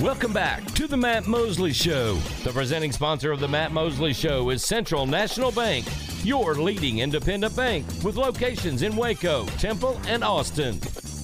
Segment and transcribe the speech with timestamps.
[0.00, 2.14] Welcome back to the Matt Mosley Show.
[2.42, 5.86] The presenting sponsor of the Matt Mosley Show is Central National Bank,
[6.24, 10.80] your leading independent bank with locations in Waco, Temple, and Austin.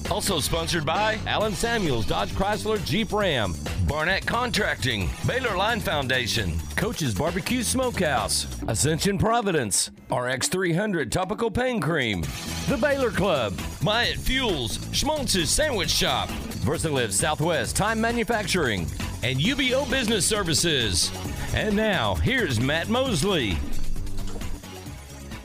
[0.09, 3.55] Also sponsored by Allen Samuels Dodge Chrysler Jeep Ram,
[3.89, 12.21] Barnett Contracting, Baylor Line Foundation, Coach's Barbecue Smokehouse, Ascension Providence, RX 300 Topical Pain Cream,
[12.69, 16.29] The Baylor Club, Myatt Fuels, Schmaltz's Sandwich Shop,
[16.61, 18.81] Versalift Southwest Time Manufacturing,
[19.23, 21.11] and UBO Business Services.
[21.55, 23.57] And now, here's Matt Mosley.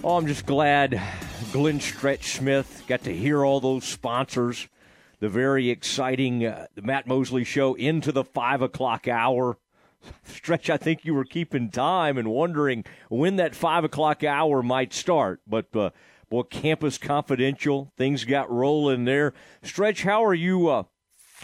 [0.04, 1.00] Oh, I'm just glad
[1.52, 4.68] Glenn Stretch Smith got to hear all those sponsors.
[5.20, 9.56] The very exciting uh, Matt Mosley show into the five o'clock hour.
[10.24, 14.92] Stretch, I think you were keeping time and wondering when that five o'clock hour might
[14.92, 15.40] start.
[15.46, 15.90] But uh,
[16.28, 19.32] boy, Campus Confidential, things got rolling there.
[19.62, 20.68] Stretch, how are you?
[20.68, 20.82] Uh,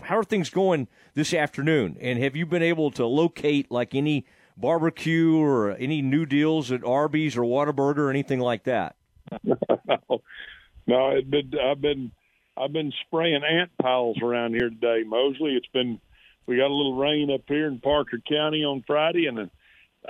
[0.02, 1.96] how are things going this afternoon?
[2.00, 4.26] And have you been able to locate like any
[4.56, 8.96] barbecue or any new deals at Arby's or Whataburger or anything like that?
[9.44, 12.12] no, it been, I've been
[12.56, 15.54] I've been spraying ant piles around here today, Mosley.
[15.54, 16.00] It's been
[16.46, 19.50] we got a little rain up here in Parker County on Friday, and the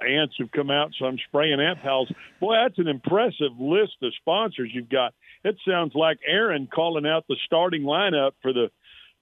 [0.03, 2.11] ants have come out, so I'm spraying ant piles.
[2.41, 5.15] Boy, that's an impressive list of sponsors you've got.
[5.45, 8.71] It sounds like Aaron calling out the starting lineup for the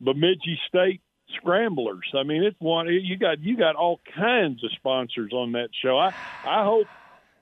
[0.00, 1.00] Bemidji State
[1.36, 2.10] Scramblers.
[2.18, 5.98] I mean, it's one you got you got all kinds of sponsors on that show.
[5.98, 6.86] I I hope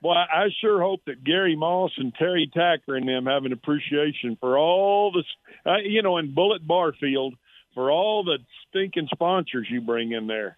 [0.03, 4.37] well, I sure hope that Gary Moss and Terry Tacker and them have an appreciation
[4.39, 5.25] for all the,
[5.69, 7.35] uh, you know, in Bullet Barfield
[7.75, 10.57] for all the stinking sponsors you bring in there.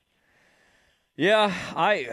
[1.17, 2.09] Yeah, I,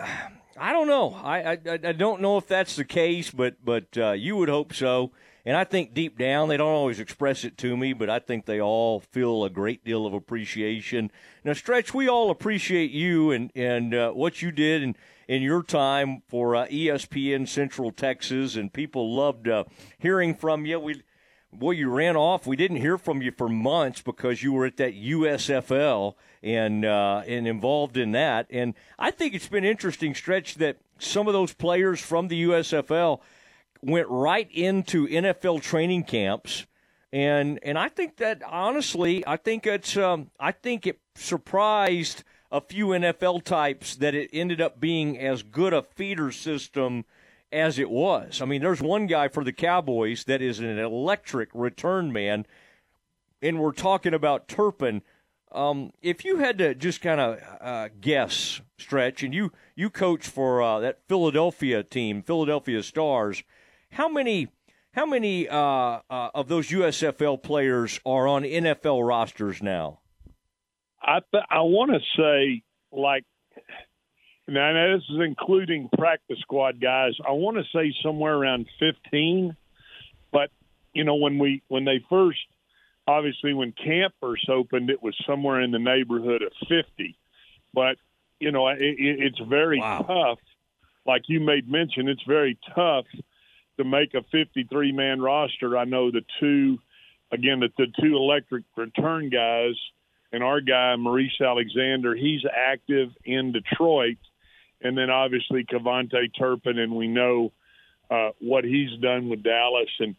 [0.58, 1.14] I don't know.
[1.14, 4.74] I, I, I don't know if that's the case, but but uh, you would hope
[4.74, 5.12] so.
[5.48, 8.46] And I think deep down, they don't always express it to me, but I think
[8.46, 11.10] they all feel a great deal of appreciation.
[11.46, 15.64] Now, Stretch, we all appreciate you and, and uh, what you did in, in your
[15.64, 19.64] time for uh, ESPN Central Texas, and people loved uh,
[19.98, 20.82] hearing from you.
[20.82, 22.46] We, you ran off.
[22.46, 27.24] We didn't hear from you for months because you were at that USFL and uh,
[27.26, 28.48] and involved in that.
[28.50, 33.22] And I think it's been interesting, Stretch, that some of those players from the USFL–
[33.82, 36.66] went right into NFL training camps,
[37.12, 42.62] and and I think that honestly, I think it's um, I think it surprised a
[42.62, 47.06] few NFL types that it ended up being as good a feeder system
[47.52, 48.42] as it was.
[48.42, 52.46] I mean, there's one guy for the Cowboys that is an electric return man,
[53.42, 55.02] and we're talking about Turpin.
[55.52, 60.28] Um, if you had to just kind of uh, guess, stretch, and you you coach
[60.28, 63.44] for uh, that Philadelphia team, Philadelphia Stars
[63.92, 64.50] how many
[64.98, 70.00] how many uh, uh, of those USFL players are on NFL rosters now?
[71.02, 73.24] I th- I want to say like
[74.48, 77.14] now this is including practice squad guys.
[77.26, 79.56] I want to say somewhere around fifteen,
[80.32, 80.50] but
[80.94, 82.40] you know when we when they first
[83.08, 87.18] obviously when camp first opened, it was somewhere in the neighborhood of fifty,
[87.74, 87.98] but
[88.40, 90.00] you know it, it's very wow.
[90.00, 90.40] tough.
[91.06, 93.06] Like you made mention, it's very tough
[93.78, 95.78] to make a 53 man roster.
[95.78, 96.80] I know the two,
[97.32, 99.76] again, the, the two electric return guys
[100.32, 104.18] and our guy, Maurice Alexander, he's active in Detroit.
[104.82, 107.52] And then obviously KaVontae Turpin, and we know
[108.12, 109.90] uh, what he's done with Dallas.
[110.00, 110.16] And,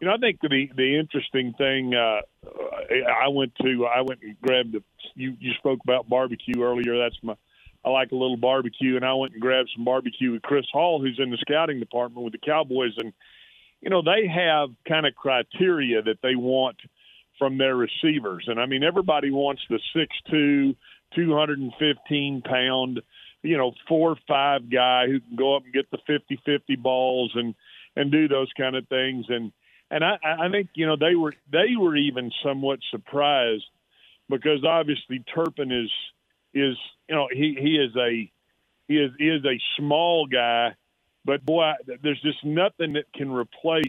[0.00, 4.38] you know, I think the the interesting thing uh, I went to, I went and
[4.42, 4.82] grabbed the.
[5.14, 6.98] You you spoke about barbecue earlier.
[6.98, 7.34] That's my
[7.84, 11.00] I like a little barbecue, and I went and grabbed some barbecue with Chris Hall,
[11.00, 13.12] who's in the scouting department with the Cowboys, and
[13.80, 16.76] you know they have kind of criteria that they want
[17.38, 20.74] from their receivers, and I mean everybody wants the six two,
[21.14, 23.02] two hundred and fifteen pound,
[23.42, 27.32] you know, four five guy who can go up and get the fifty fifty balls
[27.34, 27.54] and
[27.96, 29.52] and do those kind of things, and
[29.90, 33.64] and I, I think you know they were they were even somewhat surprised
[34.30, 35.90] because obviously Turpin is
[36.54, 36.76] is
[37.08, 38.30] you know he he is a
[38.88, 40.74] he is he is a small guy,
[41.24, 41.72] but boy,
[42.02, 43.84] there's just nothing that can replace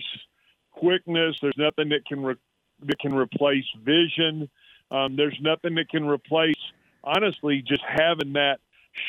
[0.72, 1.36] quickness.
[1.42, 2.36] There's nothing that can re-
[2.84, 4.50] that can replace vision.
[4.92, 6.56] Um, there's nothing that can replace
[7.04, 8.60] honestly just having that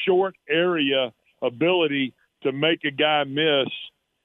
[0.04, 1.12] short area
[1.42, 3.68] ability to make a guy miss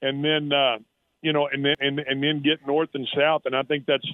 [0.01, 0.77] and then uh,
[1.22, 4.07] you know and then and, and then get north and south and I think that's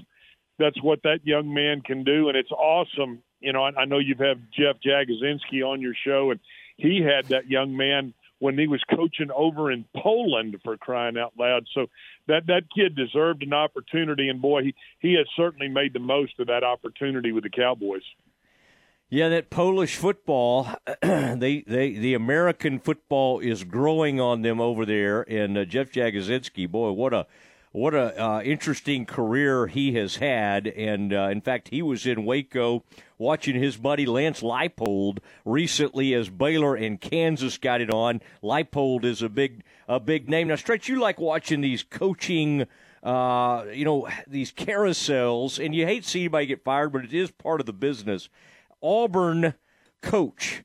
[0.60, 4.00] that's what that young man can do and it's awesome you know, I, I know
[4.00, 6.40] you've had Jeff Jagodzinski on your show, and
[6.78, 11.34] he had that young man when he was coaching over in Poland for crying out
[11.38, 11.66] loud.
[11.74, 11.88] So
[12.28, 16.40] that that kid deserved an opportunity, and boy, he he has certainly made the most
[16.40, 18.04] of that opportunity with the Cowboys.
[19.10, 20.68] Yeah, that Polish football,
[21.02, 25.22] they, they, the American football is growing on them over there.
[25.32, 27.26] And uh, Jeff Jagodzinski, boy, what a
[27.78, 30.66] what a uh, interesting career he has had.
[30.66, 32.84] And uh, in fact, he was in Waco
[33.20, 38.22] watching his buddy Lance Leipold recently as Baylor and Kansas got it on.
[38.42, 40.48] Leipold is a big a big name.
[40.48, 42.66] Now, Stretch, you like watching these coaching.
[43.04, 47.30] Uh, you know these carousels, and you hate seeing anybody get fired, but it is
[47.30, 48.28] part of the business.
[48.82, 49.54] Auburn
[50.02, 50.64] coach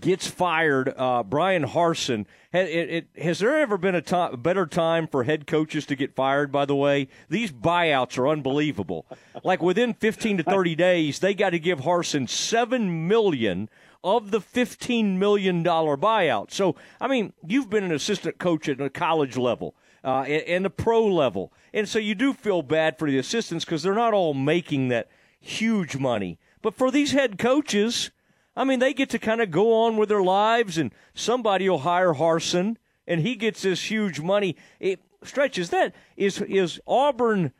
[0.00, 0.92] gets fired.
[0.96, 2.26] Uh, Bryan Harsin.
[2.52, 4.02] Has, it, it, has there ever been a,
[4.32, 6.52] a better time for head coaches to get fired?
[6.52, 9.06] By the way, these buyouts are unbelievable.
[9.44, 13.68] like within 15 to 30 days, they got to give Harsin seven million
[14.04, 16.50] of the 15 million dollar buyout.
[16.52, 19.74] So, I mean, you've been an assistant coach at a college level.
[20.04, 21.52] Uh, and the pro level.
[21.74, 25.08] And so you do feel bad for the assistants because they're not all making that
[25.40, 26.38] huge money.
[26.62, 28.12] But for these head coaches,
[28.58, 31.78] I mean, they get to kind of go on with their lives, and somebody will
[31.78, 32.76] hire Harsin,
[33.06, 34.56] and he gets this huge money.
[34.80, 37.52] It stretches that is is Auburn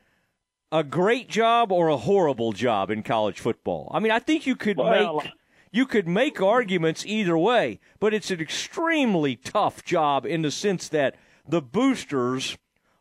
[0.71, 3.89] a great job or a horrible job in college football?
[3.93, 5.31] I mean, I think you could well, make
[5.71, 10.89] you could make arguments either way, but it's an extremely tough job in the sense
[10.89, 11.15] that
[11.47, 12.57] the boosters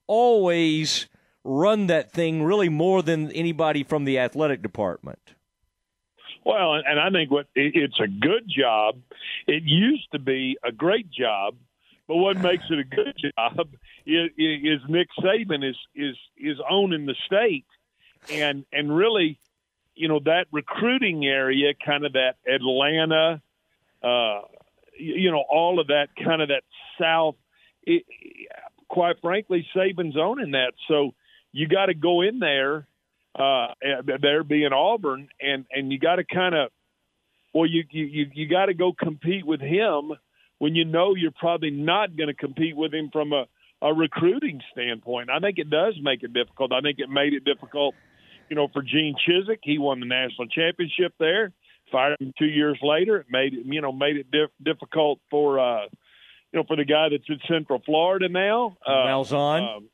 [0.06, 1.08] always
[1.44, 5.34] run that thing really more than anybody from the athletic department.
[6.48, 8.96] Well, and I think what it's a good job.
[9.46, 11.56] It used to be a great job,
[12.06, 13.68] but what makes it a good job
[14.06, 17.66] is, is Nick Saban is is is owning the state,
[18.32, 19.38] and and really,
[19.94, 23.42] you know, that recruiting area, kind of that Atlanta,
[24.02, 24.40] uh,
[24.98, 26.62] you know, all of that kind of that
[26.98, 27.36] South.
[27.82, 28.04] It,
[28.88, 31.12] quite frankly, Saban's owning that, so
[31.52, 32.86] you got to go in there
[33.34, 33.68] uh,
[34.20, 36.70] there being Auburn, and and you got to kind of,
[37.54, 40.12] well, you you you got to go compete with him
[40.58, 43.46] when you know you're probably not going to compete with him from a
[43.80, 45.30] a recruiting standpoint.
[45.30, 46.72] I think it does make it difficult.
[46.72, 47.94] I think it made it difficult,
[48.48, 49.58] you know, for Gene Chizik.
[49.62, 51.52] He won the national championship there.
[51.92, 53.18] Fired him two years later.
[53.18, 55.86] It made it, you know, made it diff- difficult for, uh,
[56.52, 58.76] you know, for the guy that's in Central Florida now.
[58.86, 59.76] Uh, Malzahn.
[59.76, 59.88] Um,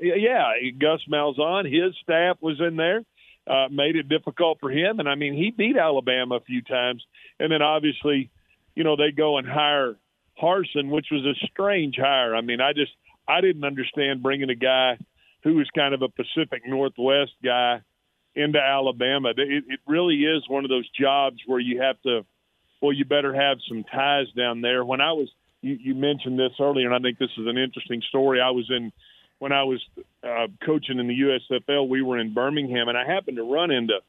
[0.00, 3.02] yeah, Gus Malzahn, his staff was in there,
[3.46, 5.00] uh, made it difficult for him.
[5.00, 7.04] And I mean, he beat Alabama a few times.
[7.40, 8.30] And then obviously,
[8.76, 9.96] you know, they go and hire
[10.40, 12.36] Harsin, which was a strange hire.
[12.36, 12.92] I mean, I just,
[13.26, 14.98] I didn't understand bringing a guy
[15.42, 17.82] who was kind of a Pacific Northwest guy
[18.36, 19.30] into Alabama.
[19.30, 22.24] It, it really is one of those jobs where you have to,
[22.80, 24.84] well, you better have some ties down there.
[24.84, 25.28] When I was,
[25.60, 28.40] you, you mentioned this earlier, and I think this is an interesting story.
[28.40, 28.92] I was in
[29.38, 29.80] when I was
[30.24, 34.00] uh, coaching in the USFL, we were in Birmingham, and I happened to run into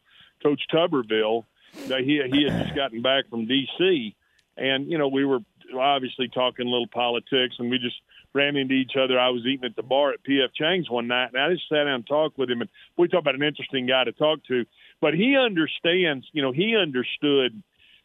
[0.42, 1.46] Coach Tuberville.
[1.88, 4.16] That He he had just gotten back from D.C.
[4.58, 5.40] and you know we were
[5.78, 7.98] obviously talking a little politics, and we just
[8.34, 9.20] ran into each other.
[9.20, 10.52] I was eating at the bar at P.F.
[10.54, 13.24] Chang's one night, and I just sat down and talked with him, and we talked
[13.24, 14.66] about an interesting guy to talk to.
[15.02, 17.62] But he understands, you know, he understood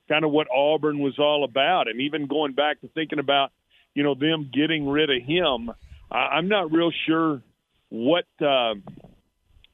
[0.09, 3.53] kind of what Auburn was all about, and even going back to thinking about,
[3.95, 5.71] you know, them getting rid of him
[6.15, 7.43] I'm not real sure
[7.89, 8.75] what uh,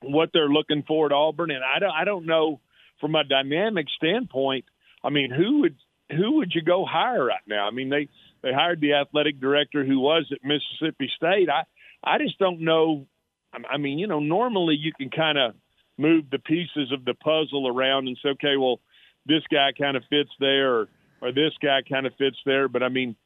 [0.00, 2.60] what they're looking for at Auburn, and I don't I don't know
[3.00, 4.64] from a dynamic standpoint.
[5.04, 5.76] I mean, who would
[6.10, 7.66] who would you go hire right now?
[7.66, 8.08] I mean, they
[8.42, 11.48] they hired the athletic director who was at Mississippi State.
[11.50, 11.64] I
[12.02, 13.06] I just don't know.
[13.52, 15.54] I mean, you know, normally you can kind of
[15.98, 18.80] move the pieces of the puzzle around and say, okay, well,
[19.26, 20.88] this guy kind of fits there, or,
[21.20, 22.68] or this guy kind of fits there.
[22.68, 23.16] But I mean,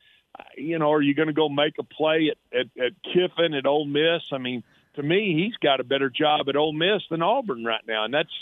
[0.57, 3.67] you know, are you going to go make a play at, at, at Kiffin at
[3.67, 4.23] Ole Miss?
[4.33, 4.65] I mean,
[4.97, 8.15] to me, he's got a better job at Ole Miss than Auburn right now, and
[8.15, 8.33] that's,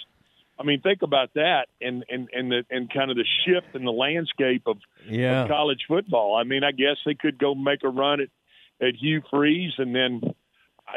[0.59, 3.85] I mean, think about that, and and and the and kind of the shift in
[3.85, 4.79] the landscape of,
[5.09, 5.43] yeah.
[5.43, 6.37] of college football.
[6.37, 8.29] I mean, I guess they could go make a run at
[8.87, 10.21] at Hugh Freeze, and then,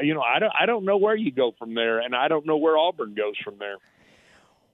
[0.02, 2.46] you know, I don't I don't know where you go from there, and I don't
[2.46, 3.78] know where Auburn goes from there.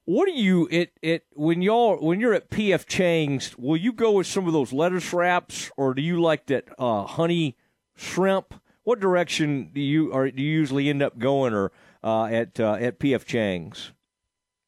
[0.05, 3.57] What do you it it when y'all when you're at PF Chang's?
[3.57, 7.03] Will you go with some of those lettuce wraps, or do you like that uh,
[7.03, 7.55] honey
[7.95, 8.55] shrimp?
[8.83, 11.71] What direction do you or do you usually end up going, or
[12.03, 13.91] uh, at uh, at PF Chang's?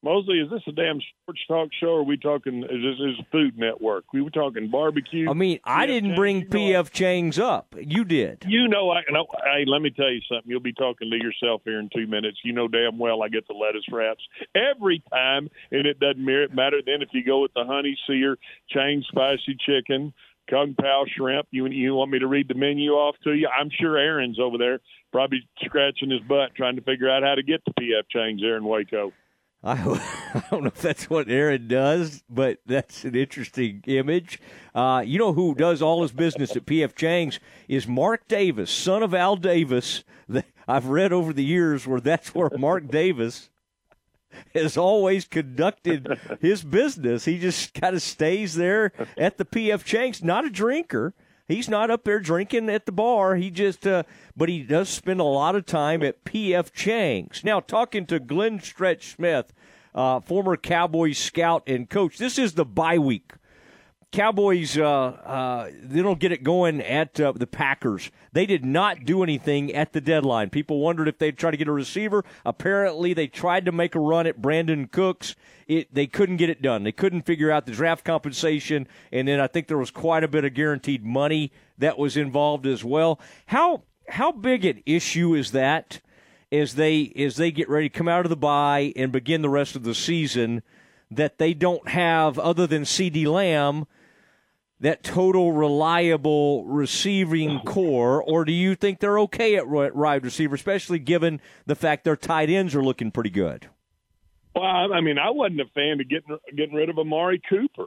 [0.04, 1.86] Mosley, is this a damn sports talk show?
[1.86, 2.62] Or are we talking?
[2.62, 4.04] Is this is Food Network?
[4.12, 5.30] We were talking barbecue.
[5.30, 7.74] I mean, I didn't bring PF Chang's up.
[7.80, 8.44] You did.
[8.46, 9.26] You know, I know.
[9.44, 10.50] Hey, let me tell you something.
[10.50, 12.36] You'll be talking to yourself here in two minutes.
[12.44, 14.22] You know damn well I get the lettuce wraps
[14.54, 16.80] every time, and it doesn't matter.
[16.84, 18.36] Then if you go with the honey sear,
[18.68, 20.12] Chang spicy chicken,
[20.50, 21.46] kung pao shrimp.
[21.50, 23.48] You you want me to read the menu off to you?
[23.48, 24.80] I'm sure Aaron's over there
[25.12, 28.56] probably scratching his butt trying to figure out how to get to PF Chang's there
[28.56, 29.12] in Waco.
[29.64, 29.72] I,
[30.34, 34.38] I don't know if that's what Aaron does, but that's an interesting image.
[34.74, 39.02] Uh, you know who does all his business at PF Chang's is Mark Davis, son
[39.02, 40.04] of Al Davis.
[40.68, 43.48] I've read over the years where that's where Mark Davis
[44.52, 47.24] has always conducted his business.
[47.24, 51.14] He just kind of stays there at the PF Chang's, not a drinker.
[51.46, 53.36] He's not up there drinking at the bar.
[53.36, 54.04] He just, uh,
[54.36, 57.44] but he does spend a lot of time at PF Chang's.
[57.44, 59.52] Now, talking to Glenn Stretch Smith,
[59.94, 62.16] uh, former Cowboys scout and coach.
[62.16, 63.32] This is the bye week
[64.12, 68.10] Cowboys, uh, uh, they don't get it going at uh, the Packers.
[68.32, 70.50] They did not do anything at the deadline.
[70.50, 72.24] People wondered if they'd try to get a receiver.
[72.44, 75.34] Apparently, they tried to make a run at Brandin Cooks.
[75.66, 76.84] It, they couldn't get it done.
[76.84, 80.28] They couldn't figure out the draft compensation, and then I think there was quite a
[80.28, 83.20] bit of guaranteed money that was involved as well.
[83.46, 86.00] How how big an issue is that
[86.52, 89.48] as they as they get ready to come out of the bye and begin the
[89.48, 90.62] rest of the season?
[91.14, 93.86] That they don't have, other than CeeDee Lamb,
[94.80, 100.98] that total reliable receiving corps, or do you think they're okay at wide receiver, especially
[100.98, 103.68] given the fact their tight ends are looking pretty good?
[104.54, 107.86] Well, I mean, I wasn't a fan of getting getting rid of Amari Cooper,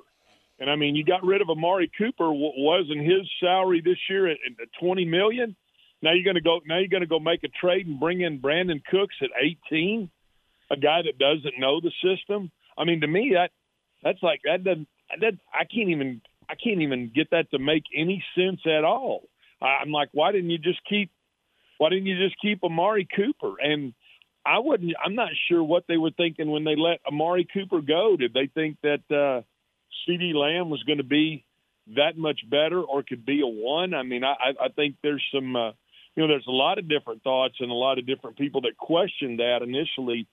[0.59, 2.29] and I mean, you got rid of Amari Cooper.
[2.31, 4.37] Wasn't his salary this year at,
[4.79, 5.55] twenty million?
[6.01, 6.59] Now you're going to go.
[6.65, 10.09] Now you're going to go make a trade and bring in Brandin Cooks at eighteen,
[10.71, 12.51] a guy that doesn't know the system.
[12.77, 13.51] I mean, to me, that
[14.03, 14.87] that's like that doesn't.
[15.21, 19.23] That I can't even I can't even get that to make any sense at all.
[19.61, 21.11] I'm like, why didn't you just keep?
[21.77, 23.55] Why didn't you just keep Amari Cooper?
[23.59, 23.93] And
[24.45, 24.93] I wouldn't.
[25.03, 28.15] I'm not sure what they were thinking when they let Amari Cooper go.
[28.17, 29.41] Did they think that uh,
[30.07, 31.43] CeeDee Lamb was going to be
[31.95, 33.93] that much better, or could be a one?
[33.93, 35.55] I mean, I, I think there's some.
[35.55, 35.71] Uh,
[36.15, 38.75] you know, there's a lot of different thoughts and a lot of different people that
[38.75, 40.25] questioned that initially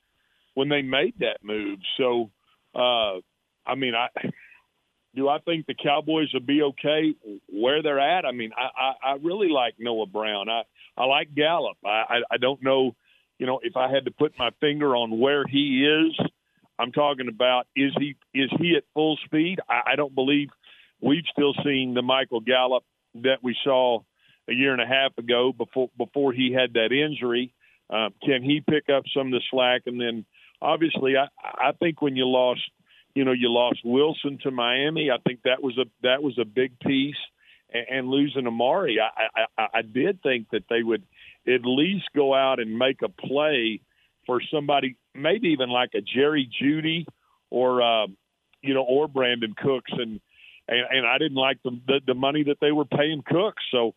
[0.54, 1.78] when they made that move.
[1.98, 2.30] So,
[2.74, 3.20] uh,
[3.66, 4.08] I mean, I
[5.14, 7.14] do I think the Cowboys will be okay
[7.48, 8.24] where they're at?
[8.24, 10.48] I mean, I, I, I really like Noah Brown.
[10.48, 10.62] I,
[10.96, 11.76] I like Gallup.
[11.84, 12.94] I, I, I don't know,
[13.38, 16.28] you know, if I had to put my finger on where he is,
[16.78, 19.60] I'm talking about is he is he at full speed?
[19.68, 20.48] I, I don't believe
[21.00, 22.84] we've still seen the Michael Gallup
[23.22, 24.00] that we saw
[24.48, 27.52] a year and a half ago before before he had that injury.
[27.88, 29.82] Uh, can he pick up some of the slack?
[29.86, 30.24] And then
[30.64, 31.28] obviously, I,
[31.68, 32.62] I think when you lost
[33.14, 35.10] you know, you lost Wilson to Miami.
[35.10, 37.14] I think that was a that was a big piece,
[37.72, 41.04] and, and losing Amari, I, I I did think that they would
[41.46, 43.80] at least go out and make a play
[44.26, 47.06] for somebody, maybe even like a Jerry Jeudy
[47.50, 48.06] or uh,
[48.62, 50.20] you know, or Brandin Cooks, and
[50.66, 53.94] and, and I didn't like the, the the money that they were paying Cooks, so.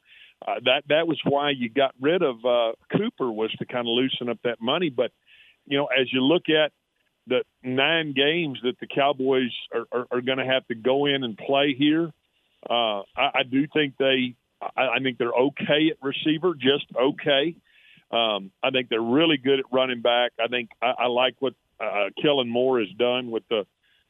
[0.47, 3.88] Uh, that that was why you got rid of uh, Cooper was to kind of
[3.88, 4.91] loosen up that money.
[4.91, 5.12] But
[5.67, 6.71] you know, as you look at
[7.27, 11.24] the nine games that the Cowboys are, are, are going to have to go in
[11.24, 12.12] and play here.
[12.67, 17.55] Uh, I, I do think they, I, I think they're okay at receiver, just okay.
[18.12, 20.31] Um, I think they're really good at running back.
[20.39, 23.65] I think I, I like what uh, Kellen Moore has done with the,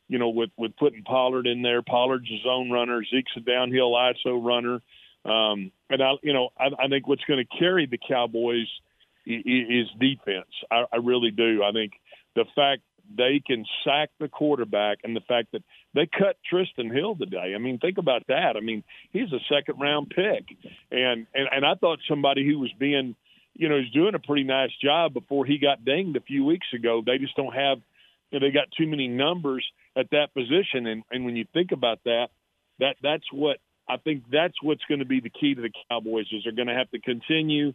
[0.08, 1.82] you know, with with putting Pollard in there.
[1.82, 3.04] Pollard's a zone runner.
[3.04, 4.82] Zeke's a downhill ISO runner.
[5.26, 8.68] Um, and I, you know, I, I think what's going to carry the Cowboys
[9.28, 10.48] is, defense.
[10.72, 11.64] I, I really do.
[11.64, 11.94] I think
[12.36, 12.82] the fact
[13.16, 17.54] they can sack the quarterback and the fact that they cut Trysten Hill today.
[17.56, 18.56] I mean, think about that.
[18.58, 20.58] I mean, he's a second round pick.
[20.92, 23.16] And and, and I thought somebody who was being
[23.54, 26.68] you know, he's doing a pretty nice job before he got dinged a few weeks
[26.76, 27.02] ago.
[27.04, 27.80] They just don't have
[28.30, 29.66] you know, they got too many numbers
[29.96, 32.28] at that position and, and when you think about that,
[32.80, 33.58] that that's what
[33.90, 36.68] I think that's what's going to be the key to the Cowboys is they're going
[36.68, 37.74] to have to continue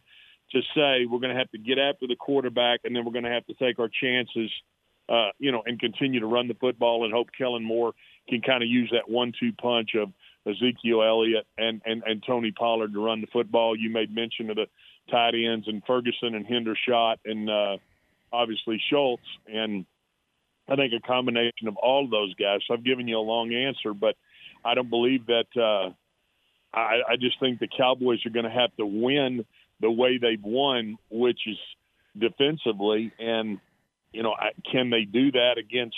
[0.52, 3.24] to say we're going to have to get after the quarterback and then we're going
[3.24, 4.50] to have to take our chances
[5.08, 7.92] uh, you know, and continue to run the football and hope Kellen Moore
[8.28, 10.12] can kind of use that one-two punch of
[10.46, 13.76] Ezekiel Elliott and, and, and Tony Pollard to run the football.
[13.76, 14.66] You made mention of the
[15.10, 17.76] tight ends and Ferguson and Hendershot and uh,
[18.32, 19.22] obviously Schultz.
[19.52, 19.84] And
[20.68, 22.60] I think a combination of all of those guys.
[22.66, 24.16] So I've given you a long answer, but
[24.64, 25.46] I don't believe that.
[25.56, 25.92] Uh,
[26.74, 29.44] I, I just think the Cowboys are going to have to win
[29.82, 31.58] the way they've won, which is
[32.18, 33.12] defensively.
[33.18, 33.58] And
[34.12, 34.34] you know,
[34.70, 35.96] can they do that against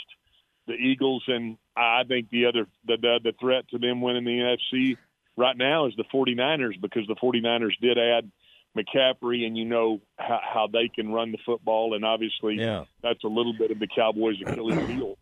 [0.67, 1.23] the Eagles?
[1.29, 4.97] And I think the other the, the, the threat to them winning the NFC
[5.37, 8.31] right now is the 49ers because the 49ers did add
[8.77, 12.85] McCaffrey, and you know how, how they can run the football, and obviously yeah.
[13.03, 15.17] that's a little bit of the Cowboys' Achilles heel.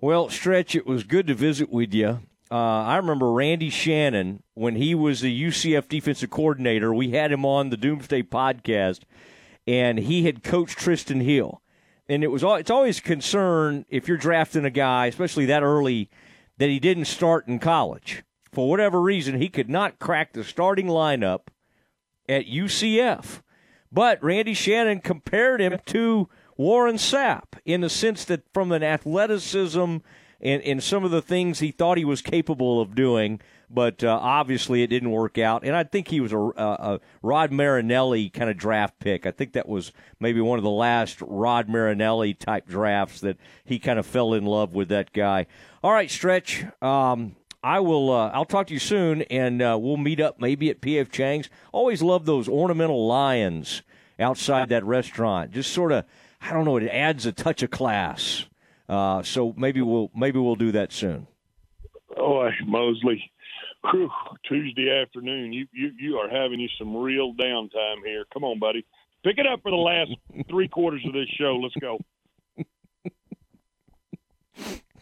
[0.00, 2.20] Well, Stretch, it was good to visit with you.
[2.50, 6.94] Uh, I remember Randy Shannon when he was the UCF defensive coordinator.
[6.94, 9.00] We had him on the Doomsday podcast,
[9.66, 11.60] and he had coached Trysten Hill.
[12.08, 16.08] and it was it's always a concern if you're drafting a guy, especially that early,
[16.56, 19.40] that he didn't start in college for whatever reason.
[19.40, 21.48] He could not crack the starting lineup
[22.28, 23.42] at UCF,
[23.92, 29.98] but Randy Shannon compared him to Warren Sapp in the sense that from an athleticism
[30.40, 33.40] and, and some of the things he thought he was capable of doing
[33.70, 35.64] but uh, obviously it didn't work out.
[35.64, 39.26] And I think he was a, a, Rod Marinelli kind of draft pick.
[39.26, 43.78] I think that was maybe one of the last Rod Marinelli type drafts that he
[43.78, 45.46] kind of fell in love with that guy.
[45.82, 46.64] All right, Stretch.
[46.82, 48.10] Um, I will.
[48.10, 51.50] Uh, I'll talk to you soon, and uh, we'll meet up maybe at PF Chang's.
[51.72, 53.82] Always love those ornamental lions
[54.18, 55.50] outside that restaurant.
[55.50, 56.04] Just sort of,
[56.40, 56.76] I don't know.
[56.76, 58.46] It adds a touch of class.
[58.88, 61.26] Uh, so maybe we'll maybe we'll do that soon.
[62.16, 63.30] Oh, Mosley,
[63.90, 64.10] Whew,
[64.44, 65.52] Tuesday afternoon.
[65.52, 68.24] You, you you are having you some real downtime here.
[68.32, 68.84] Come on, buddy.
[69.24, 70.10] Pick it up for the last
[70.50, 71.60] three quarters of this show.
[71.62, 71.98] Let's go.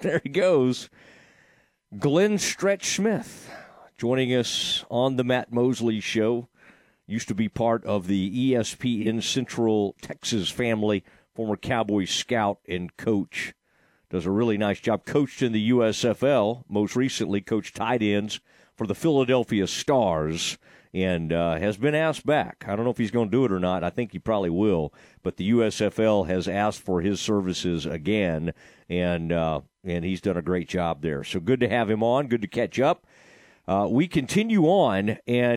[0.01, 0.91] there he goes.
[1.99, 3.51] Glenn Stretch Smith
[3.97, 6.49] joining us on the Matt Mosley Show.
[7.07, 13.55] Used to be part of the ESPN Central Texas family, former Cowboy scout and coach.
[14.11, 15.05] Does a really nice job.
[15.05, 18.41] Coached in the USFL, most recently coached tight ends
[18.77, 20.59] for the Philadelphia Stars
[20.97, 22.65] and uh, has been asked back.
[22.67, 23.85] I don't know if he's going to do it or not.
[23.85, 24.95] I think he probably will.
[25.23, 28.55] But the USFL has asked for his services again,
[28.89, 31.23] and uh, and he's done a great job there.
[31.23, 32.29] So good to have him on.
[32.29, 33.07] Good to catch up.
[33.69, 35.45] Uh, we continue on, and